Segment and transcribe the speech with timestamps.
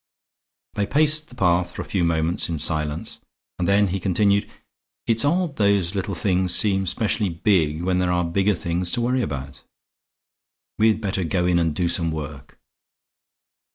[0.73, 3.19] They paced the path for a few moments in silence
[3.59, 4.49] and then he continued.
[5.05, 9.21] "It's odd those little things seem specially big when there are bigger things to worry
[9.21, 9.61] about.
[10.79, 12.57] We'd better go in and do some work."